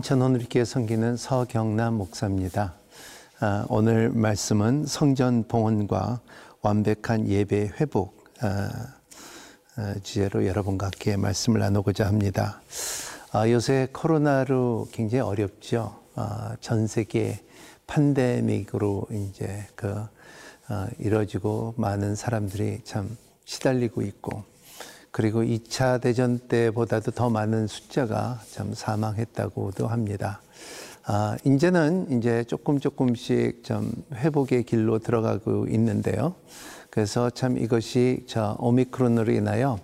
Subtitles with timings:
[0.00, 2.72] 인천 오늘교회 섬기는 서경남 목사입니다.
[3.38, 6.20] 아, 오늘 말씀은 성전 봉헌과
[6.62, 8.70] 완벽한 예배 회복 아,
[9.76, 12.62] 아, 주제로 여러분과 함께 말씀을 나누고자 합니다.
[13.30, 16.00] 아, 요새 코로나로 굉장히 어렵죠.
[16.14, 17.38] 아, 전 세계
[17.86, 24.44] 팬데믹으로 이제 그 어, 이뤄지고 많은 사람들이 참 시달리고 있고
[25.10, 30.40] 그리고 2차 대전 때보다도 더 많은 숫자가 참 사망했다고도 합니다.
[31.04, 36.34] 아, 이제는 이제 조금 조금씩 좀 회복의 길로 들어가고 있는데요.
[36.90, 39.78] 그래서 참 이것이 저 오미크론으로 인하여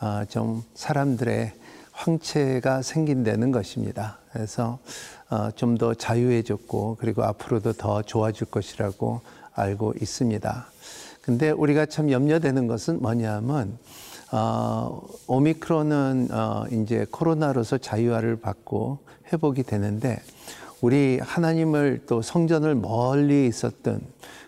[0.00, 1.52] 아, 좀 사람들의
[1.92, 4.18] 황체가 생긴다는 것입니다.
[4.32, 4.78] 그래서
[5.30, 9.20] 어, 좀 더 자유해졌고 그리고 앞으로도 더 좋아질 것이라고
[9.52, 10.66] 알고 있습니다.
[11.20, 13.78] 근데 우리가 참 염려되는 것은 뭐냐면
[14.30, 18.98] 어, 오미크론은 어, 이제 코로나로서 자유화를 받고
[19.32, 20.20] 회복이 되는데
[20.82, 24.00] 우리 하나님을 또 성전을 멀리 있었던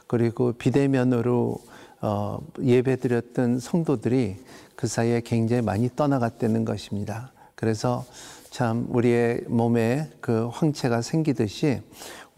[0.07, 1.59] 그리고 비대면으로
[2.03, 4.37] 어, 예배드렸던 성도들이
[4.77, 7.33] 그 사이에 굉장히 많이 떠나갔다는 것입니다.
[7.55, 8.05] 그래서
[8.51, 11.81] 참 우리의 몸에 그 황체가 생기듯이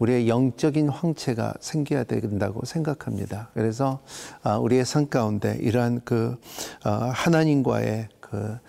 [0.03, 3.49] 우리의 영적인 황체가 생겨야 된다고 생각합니다.
[3.53, 4.01] 그래서
[4.41, 6.37] 아, 우리의 삶 가운데 이러한 그
[6.83, 8.59] 아, 하나님과의 그 아,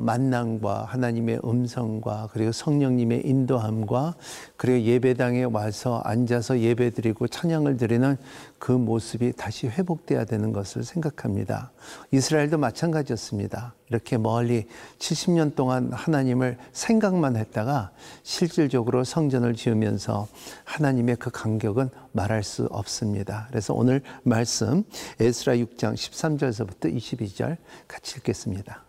[0.00, 4.14] 만남과 하나님의 음성과 그리고 성령님의 인도함과
[4.56, 8.16] 그리고 예배당에 와서 앉아서 예배드리고 찬양을 드리는
[8.58, 11.70] 그 모습이 다시 회복돼야 되는 것을 생각합니다.
[12.10, 13.74] 이스라엘도 마찬가지였습니다.
[13.88, 14.66] 이렇게 멀리
[14.98, 17.92] 70년 동안 하나님을 생각만 했다가
[18.24, 20.26] 실질적으로 성전을 지으면서
[20.64, 23.46] 하나님의 그 간격은 말할 수 없습니다.
[23.50, 24.82] 그래서 오늘 말씀
[25.20, 27.56] 에스라 6장 13절에서부터 22절
[27.86, 28.87] 같이 읽겠습니다.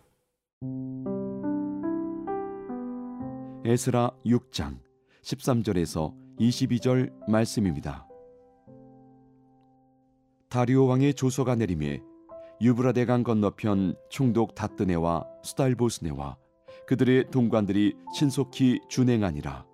[3.66, 4.80] 에스라 6장
[5.22, 8.08] 13절에서 22절 말씀입니다.
[10.50, 12.02] 다리오 왕의 조서가 내림에
[12.62, 16.38] 유브라데강 건너편 총독 다뜨네와 수달보스네와
[16.88, 19.66] 그들의 동관들이 신속히 준행하니라.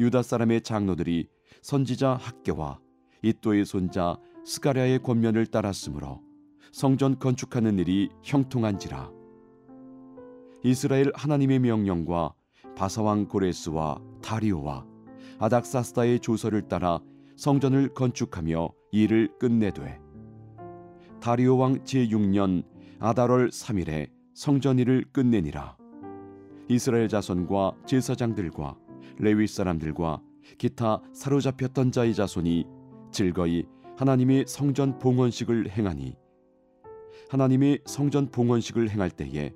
[0.00, 1.28] 유다 사람의 장로들이
[1.62, 2.80] 선지자 학계와
[3.22, 6.20] 이또의 손자 스가랴의 권면을 따랐으므로
[6.72, 9.17] 성전 건축하는 일이 형통한지라.
[10.64, 12.34] 이스라엘 하나님의 명령과
[12.76, 14.86] 바사왕 고레스와 다리오와
[15.38, 17.00] 아닥사스다의 조서를 따라
[17.36, 20.00] 성전을 건축하며 일을 끝내되
[21.20, 22.64] 다리오 왕 제6년
[23.00, 25.76] 아달월 3일에 성전 일을 끝내니라.
[26.68, 28.76] 이스라엘 자손과 제사장들과
[29.18, 30.20] 레위 사람들과
[30.58, 32.66] 기타 사로잡혔던 자의 자손이
[33.10, 36.16] 즐거이 하나님의 성전 봉헌식을 행하니
[37.30, 39.52] 하나님의 성전 봉헌식을 행할 때에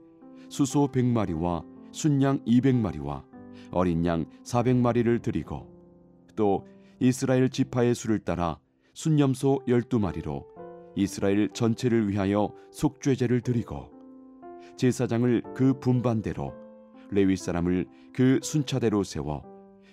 [0.53, 3.25] 수소 100마리와 순양 200마리와
[3.71, 5.67] 어린 양 400마리를 드리고
[6.37, 6.67] 또
[7.01, 8.59] 이스라엘 지파의 수를 따라
[8.93, 10.45] 순념소 12마리로
[10.95, 13.89] 이스라엘 전체를 위하여 속죄제를 드리고
[14.77, 16.53] 제사장을 그 분반대로
[17.11, 19.43] 레위 사람을 그 순차대로 세워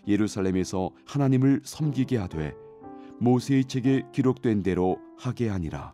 [0.10, 2.54] 예루살렘에서 하나님을 섬기게 하되
[3.22, 5.94] 모세의 책에 기록된 대로 하게 하니라.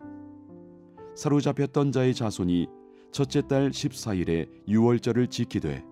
[1.15, 2.67] 사로잡혔던 자의 자손이
[3.15, 5.85] 첫째 달 14일에 유월절을 지키되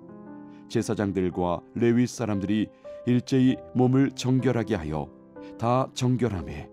[0.68, 2.68] 제사장들과 레위 사람들이
[3.06, 5.10] 일제히 몸을 정결하게 하여
[5.58, 6.70] 다 정결함에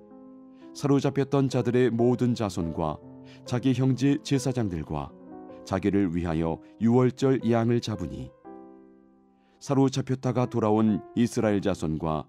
[0.74, 2.98] 사로잡혔던 자들의 모든 자손과
[3.44, 5.12] 자기 형제 제사장들과
[5.64, 8.32] 자기를 위하여 유월절 양을 잡으니
[9.60, 12.26] 사로잡혔다가 돌아온 이스라엘 자손과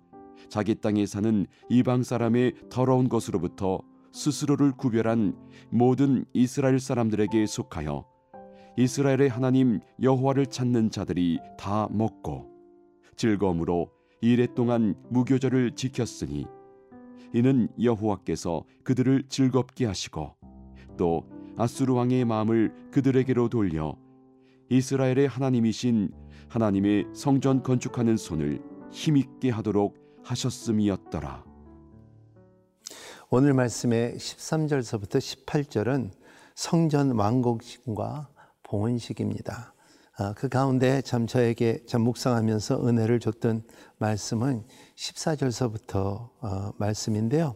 [0.47, 5.35] 자기 땅에 사는 이방 사람의 더러운 것으로부터 스스로를 구별한
[5.71, 8.10] 모든 이스라엘 사람들에게 속하여
[8.77, 12.49] 이스라엘의 하나님 여호와를 찾는 자들이 다 먹고
[13.17, 13.91] 즐거움으로
[14.21, 16.47] 이래 동안 무교절을 지켰으니
[17.33, 20.35] 이는 여호와께서 그들을 즐겁게 하시고
[20.97, 21.25] 또
[21.57, 23.97] 아수르 왕의 마음을 그들에게로 돌려
[24.69, 26.11] 이스라엘의 하나님이신
[26.47, 31.43] 하나님의 성전 건축하는 손을 힘있게 하도록 하셨음이었더라.
[33.29, 36.11] 오늘 말씀의 13절서부터 18절은
[36.55, 38.29] 성전 완공식과
[38.71, 39.73] 봉헌식입니다.
[40.17, 43.63] 아, 그 가운데 참 저에게 참 묵상하면서 은혜를 줬던
[43.97, 44.63] 말씀은
[44.95, 47.55] 14절서부터 어, 말씀인데요.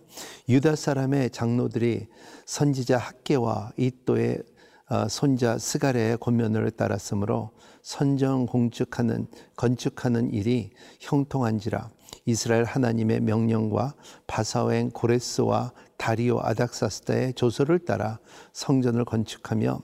[0.50, 2.07] 유다 사람의 장로들이
[2.45, 4.44] 선지자 학계와 이또의
[4.89, 7.51] 어, 손자 스가랴의 권면을 따랐으므로
[7.81, 11.89] 선정 공축하는 건축하는 일이 형통한지라
[12.25, 13.94] 이스라엘 하나님의 명령과
[14.27, 18.19] 바사왕 고레스와 다리오 아닥사스다의 조서를 따라
[18.53, 19.81] 성전을 건축하며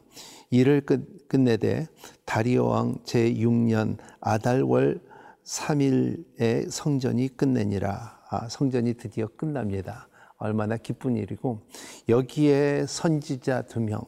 [0.51, 1.87] 이를 끝, 끝내되
[2.25, 4.99] 다리오 왕 제6년 아달월
[5.45, 8.19] 3일의 성전이 끝내니라.
[8.29, 10.09] 아, 성전이 드디어 끝납니다.
[10.35, 11.61] 얼마나 기쁜 일이고
[12.09, 14.01] 여기에 선지자 두 명,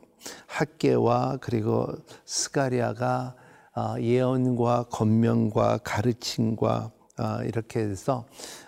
[0.48, 1.88] 학계와 그리고
[2.26, 3.36] 스가리아가
[3.74, 8.26] 어, 예언과 권명과 가르침과 어, 이렇게 해서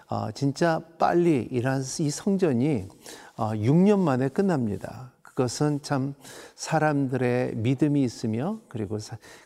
[0.08, 2.88] 어, 진짜 빨리 이런 이 성전이
[3.36, 5.15] 6년 만에 끝납니다.
[5.36, 6.16] 그것은 참
[6.56, 8.98] 사람들의 믿음이 있으며 그리고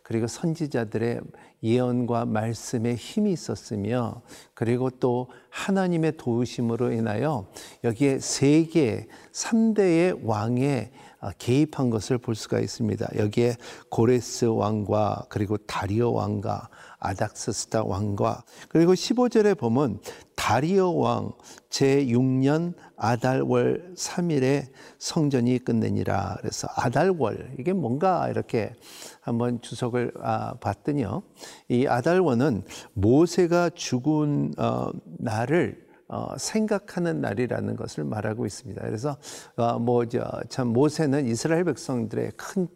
[0.04, 1.20] 그리고 선지자들의
[1.64, 4.22] 예언과 말씀에 힘이 있었으며
[4.54, 7.48] 그리고 또 하나님의 도우심으로 인하여
[7.84, 10.92] 여기에 세계 3대의 왕의
[11.22, 13.10] 아, 개입한 것을 볼 수가 있습니다.
[13.18, 13.58] 여기에
[13.90, 16.70] 고레스 왕과 그리고 다리오 왕과
[17.00, 20.00] 아닥스스타 왕과 그리고 15절에 보면
[20.40, 21.34] 다리오 왕
[21.70, 26.38] 제6년 아달월 3일에 성전이 끝내니라.
[26.40, 28.74] 그래서 아달월 이게 뭔가 이렇게
[29.20, 31.24] 한번 주석을 아, 봤더니요.
[31.68, 32.64] 이 아달월은
[32.94, 38.82] 모세가 죽은 어, 날을 어, 생각하는 날이라는 것을 말하고 있습니다.
[38.82, 39.18] 그래서
[39.56, 42.68] 어, 뭐참 모세는 이스라엘 백성들의 큰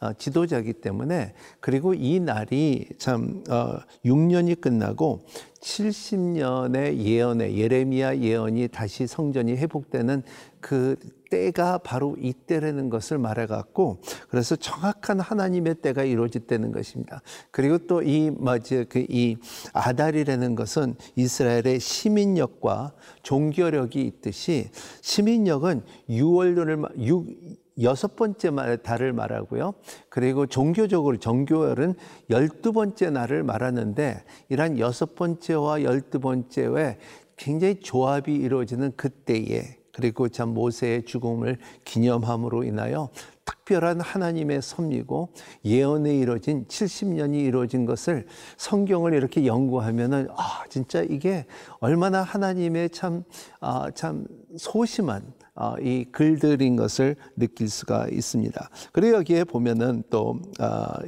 [0.00, 5.24] 어, 지도자이기 때문에 그리고 이 날이 참 어, 6년이 끝나고
[5.60, 10.24] 70년의 예언의 예레미야 예언이 다시 성전이 회복되는
[10.60, 10.96] 그
[11.30, 17.22] 때가 바로 이때라는 것을 말해갖고 그래서 정확한 하나님의 때가 이루어졌다는 것입니다.
[17.50, 19.36] 그리고 또이 뭐지 그이
[19.72, 22.92] 아달이라는 것은 이스라엘의 시민력과
[23.22, 24.68] 종교력이 있듯이
[25.00, 28.50] 시민력은 6월을 6 여섯 번째
[28.82, 29.72] 달을 말하고요.
[30.10, 31.94] 그리고 종교적으로 정교열은
[32.28, 36.98] 열두 번째 날을 말하는데 이러한 여섯 번째와 열두 번째에
[37.36, 43.10] 굉장히 조합이 이루어지는 그때에 그리고 참 모세의 죽음을 기념함으로 인하여
[43.44, 45.32] 특별한 하나님의 섭리고
[45.64, 48.26] 예언에 이루어진 70년이 이루어진 것을
[48.56, 51.46] 성경을 이렇게 연구하면은 아 진짜 이게
[51.78, 53.24] 얼마나 하나님의 참아참
[53.60, 54.26] 아, 참
[54.56, 58.70] 소심한 아, 이 글들인 것을 느낄 수가 있습니다.
[58.92, 61.02] 그리고 여기에 보면은 또이 아,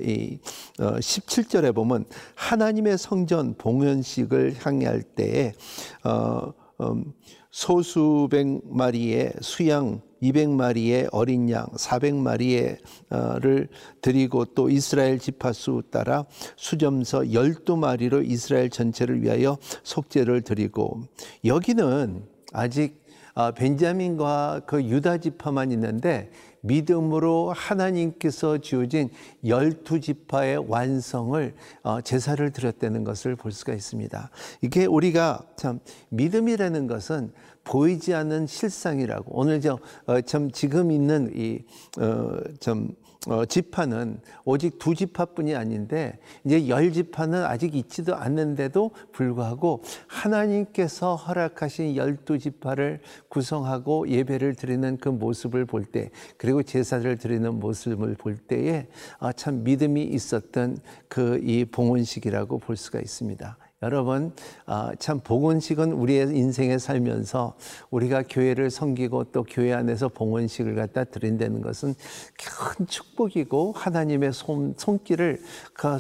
[0.79, 2.05] 17절에 어, 보면
[2.35, 5.53] 하나님의 성전 봉헌식을 향할 때에
[6.05, 7.13] 어, 음,
[7.53, 13.69] 소수백 마리의 수양 200마리의 어린 양 400마리를
[14.01, 16.25] 드리고 또 이스라엘 지파수 따라
[16.57, 21.03] 수점서 12마리로 이스라엘 전체를 위하여 속죄를 드리고
[21.45, 23.02] 여기는 아직 아,
[23.55, 26.31] 벤자민과 그 유다 지파만 있는데
[26.63, 29.11] 믿음으로 하나님께서 지어진
[29.45, 34.31] 열두 지파의 완성을 어, 제사를 드렸다는 것을 볼 수가 있습니다.
[34.61, 35.81] 이게 우리가 참
[36.11, 37.33] 믿음이라는 것은
[37.65, 42.95] 보이지 않는 실상이라고 오늘 저참 어, 지금 있는 이좀
[43.29, 51.95] 어, 지파는 오직 두 지파뿐이 아닌데 이제 열 지파는 아직 있지도 않는데도 불구하고 하나님께서 허락하신
[51.97, 58.87] 열두 지파를 구성하고 예배를 드리는 그 모습을 볼 때 그리고 제사를 드리는 모습을 볼 때에
[59.19, 63.57] 아, 참 믿음이 있었던 그 이 봉헌식이라고 볼 수가 있습니다.
[63.83, 64.33] 여러분
[64.67, 67.55] 아, 참 봉헌식은 우리의 인생에 살면서
[67.91, 71.95] 우리가 교회를 섬기고 또 교회 안에서 봉헌식을 갖다 드린다는 것은
[72.75, 75.43] 큰 축복이고 하나님의 손, 손길을
[75.75, 75.97] 그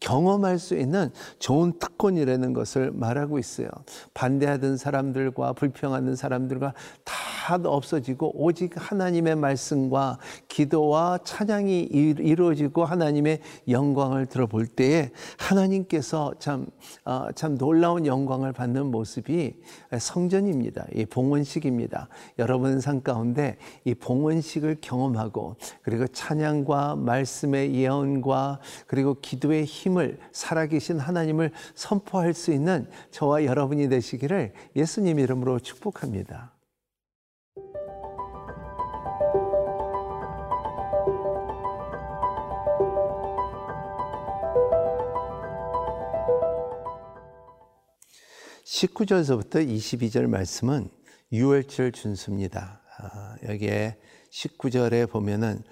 [0.00, 3.68] 경험할 수 있는 좋은 특권이라는 것을 말하고 있어요.
[4.14, 7.14] 반대하던 사람들과 불평하는 사람들과 다
[7.54, 16.66] 없어지고 오직 하나님의 말씀과 기도와 찬양이 이루어지고 하나님의 영광을 들어볼 때에 하나님께서 참,
[17.04, 19.54] 어, 참 놀라운 영광을 받는 모습이
[19.98, 20.86] 성전입니다.
[20.94, 22.08] 이 봉헌식입니다.
[22.38, 30.98] 여러분 삶 가운데 이 봉헌식을 경험하고 그리고 찬양과 말씀의 예언과 그리고 기도의 힘 힘을 살아계신
[30.98, 36.52] 하나님을 선포할 수 있는 저와 여러분이 되시기를 예수님 이름으로 축복합니다.
[48.80, 50.88] (19절서부터) (22절) 말씀은
[51.32, 53.98] 유월절 준수입니다 아, 여기에
[54.32, 55.62] (19절에) 보면은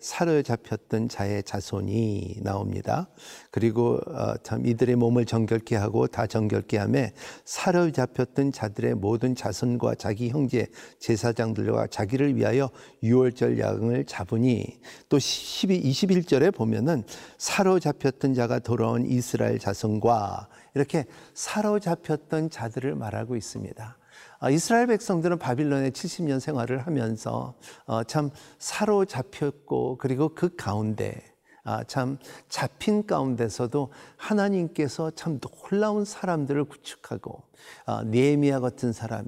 [0.00, 3.08] 사로잡혔던 자의 자손이 나옵니다.
[3.50, 7.08] 그리고 어, 참 이들의 몸을 정결케 하고 다 정결케 하며
[7.44, 10.68] 사로잡혔던 자들의 모든 자손과 자기 형제
[11.00, 12.70] 제사장들과 자기를 위하여
[13.02, 14.80] 유월절 야경을 잡으니
[15.10, 17.04] 또 12, 21절에 보면은
[17.36, 23.96] 사로 잡혔던 자가 돌아온 이스라엘 자손과 이렇게 사로잡혔던 자들을 말하고 있습니다.
[24.38, 27.54] 아, 이스라엘 백성들은 바빌론에 70년 생활을 하면서
[27.86, 31.22] 어, 참 사로잡혔고 그리고 그 가운데
[31.66, 32.18] 아, 참
[32.48, 37.42] 잡힌 가운데서도 하나님께서 참 놀라운 사람들을 구축하고
[37.86, 39.26] 아, 니에미아 같은 사람,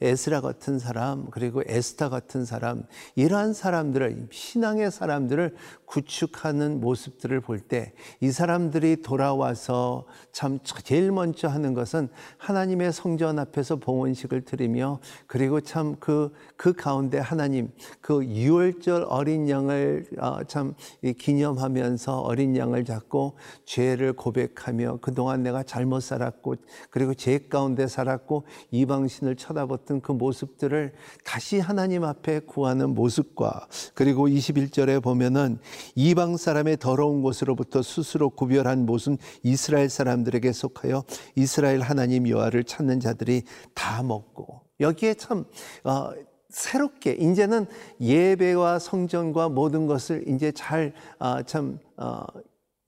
[0.00, 2.84] 에스라 같은 사람, 그리고 에스타 같은 사람
[3.16, 11.74] 이러한 사람들을 신앙의 사람들을 구축하는 모습들을 볼 때 이 사람들이 돌아와서 참 제일 먼저 하는
[11.74, 12.08] 것은
[12.38, 17.70] 하나님의 성전 앞에서 봉헌식을 드리며 그리고 참 그그 그 가운데 하나님
[18.00, 20.74] 그 유월절 어린 양을 어, 참
[21.18, 26.56] 기념하 면서 어린 양을 잡고 죄를 고백하며 그동안 내가 잘못 살았고
[26.90, 30.92] 그리고 죄 가운데 살았고 이방신을 쳐다봤던 그 모습들을
[31.24, 35.58] 다시 하나님 앞에 구하는 모습과 그리고 21절에 보면은
[35.94, 41.04] 이방 사람의 더러운 곳으로부터 스스로 구별한 못은 이스라엘 사람들에게 속하여
[41.36, 43.42] 이스라엘 하나님 여호와를 찾는 자들이
[43.74, 44.62] 다 먹고.
[44.80, 45.44] 여기에 참
[45.84, 46.10] 어,
[46.52, 47.66] 새롭게 이제는
[48.00, 52.26] 예배와 성전과 모든 것을 이제 잘참 어, 어,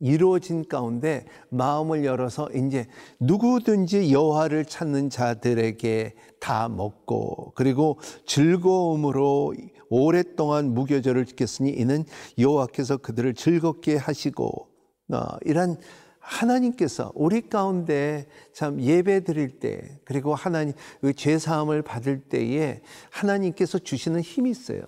[0.00, 2.86] 이루어진 가운데 마음을 열어서 이제
[3.20, 9.54] 누구든지 여호와를 찾는 자들에게 다 먹고 그리고 즐거움으로
[9.88, 12.04] 오랫동안 무교절을 지켰으니 이는
[12.38, 14.68] 여호와께서 그들을 즐겁게 하시고
[15.10, 15.78] 어, 이런
[16.24, 24.20] 하나님께서 우리 가운데 참 예배 드릴 때 그리고 하나님 그죄 사함을 받을 때에 하나님께서 주시는
[24.20, 24.82] 힘이 있어요.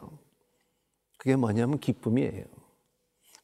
[1.18, 2.44] 그게 뭐냐면 기쁨이에요.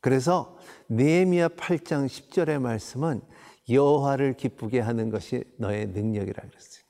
[0.01, 0.59] 그래서
[0.89, 3.21] 느헤미야 8장 10절의 말씀은
[3.69, 6.82] 여호와를 기쁘게 하는 것이 너의 능력이라 그랬어요.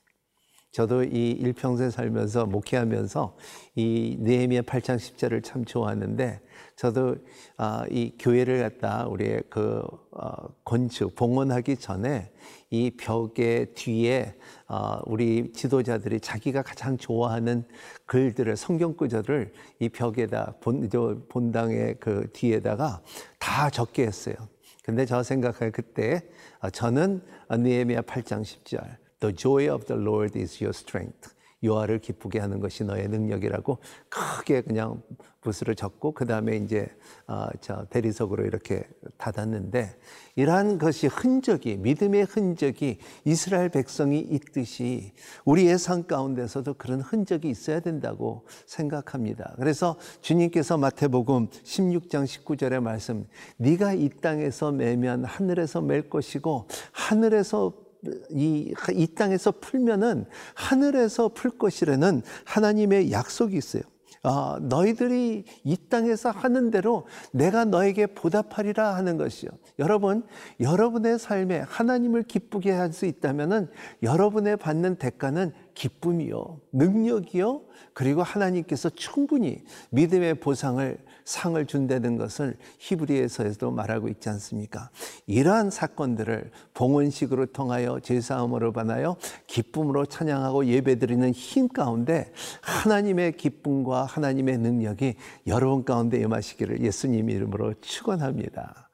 [0.72, 3.36] 저도 이 일평생 살면서 목회하면서
[3.74, 6.40] 이 느헤미야 8장 10절을 참 좋아하는데
[6.76, 7.16] 저도
[7.58, 12.32] 아, 이 교회를 갖다 우리의 그 어, 건축 봉헌하기 전에
[12.70, 14.34] 이 벽의 뒤에
[14.66, 17.64] 어, 우리 지도자들이 자기가 가장 좋아하는
[18.06, 20.88] 글들을 성경 구절을 이 벽에다 본
[21.28, 23.02] 본당의 그 뒤에다가
[23.38, 24.34] 다 적게 했어요.
[24.82, 26.22] 근데 저 생각할 그때
[26.60, 31.30] 어, 저는 느헤미야 8장 10절 The joy of the Lord is your strength.
[31.62, 35.00] 여호와를 기쁘게 하는 것이 너의 능력이라고 크게 그냥
[35.42, 36.88] 붓으로 적고 그 다음에 이제
[37.28, 38.84] 어, 저 대리석으로 이렇게
[39.18, 39.96] 닫았는데
[40.34, 45.12] 이러한 것이 흔적이 믿음의 흔적이 이스라엘 백성이 있듯이
[45.44, 49.54] 우리의 삶 가운데서도 그런 흔적이 있어야 된다고 생각합니다.
[49.56, 57.91] 그래서 주님께서 마태복음 16장 19절의 말씀 네가 이 땅에서 매면 하늘에서 맬 것이고 하늘에서
[58.30, 63.82] 이, 이 땅에서 풀면은 하늘에서 풀 것이라는 하나님의 약속이 있어요.
[64.24, 69.50] 아, 너희들이 이 땅에서 하는 대로 내가 너에게 보답하리라 하는 것이요.
[69.80, 70.24] 여러분,
[70.60, 73.68] 여러분의 삶에 하나님을 기쁘게 할 수 있다면은
[74.02, 77.62] 여러분의 받는 대가는 기쁨이요, 능력이요,
[77.94, 84.90] 그리고 하나님께서 충분히 믿음의 보상을 상을 준다는 것을 히브리에서도 말하고 있지 않습니까?
[85.26, 95.14] 이러한 사건들을 봉헌식으로 통하여 제사함으로 받아요 기쁨으로 찬양하고 예배드리는 힘 가운데 하나님의 기쁨과 하나님의 능력이
[95.46, 98.90] 여러분 가운데 임하시기를 예수님 이름으로 축원합니다.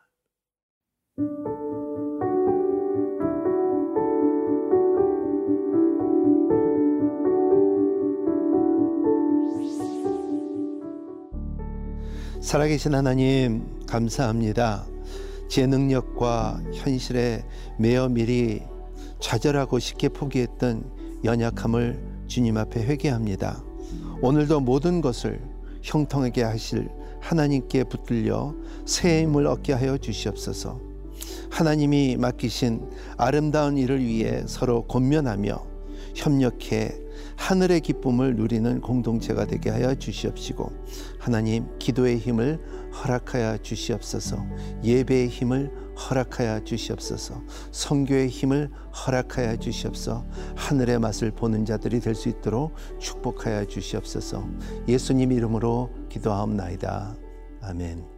[12.48, 14.86] 살아계신 하나님, 감사합니다.
[15.50, 17.44] 제 능력과 현실에
[17.76, 18.62] 매어 미리
[19.20, 20.82] 좌절하고 쉽게 포기했던
[21.24, 23.62] 연약함을 주님 앞에 회개합니다.
[24.22, 25.42] 오늘도 모든 것을
[25.82, 26.88] 형통하게 하실
[27.20, 28.54] 하나님께 붙들려
[28.86, 30.80] 새 힘을 얻게 하여 주시옵소서.
[31.50, 32.80] 하나님이 맡기신
[33.18, 35.66] 아름다운 일을 위해 서로 권면하며
[36.14, 37.07] 협력해
[37.38, 40.70] 하늘의 기쁨을 누리는 공동체가 되게 하여 주시옵시고
[41.18, 42.58] 하나님 기도의 힘을
[42.92, 44.44] 허락하여 주시옵소서
[44.84, 47.42] 예배의 힘을 허락하여 주시옵소서
[47.72, 48.70] 성교의 힘을
[49.06, 50.26] 허락하여 주시옵소서
[50.56, 54.44] 하늘의 맛을 보는 자들이 될 수 있도록 축복하여 주시옵소서
[54.88, 57.16] 예수님 이름으로 기도하옵나이다
[57.62, 58.17] 아멘.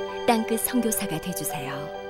[0.31, 2.00] 땅끝 선교사가 되주세요.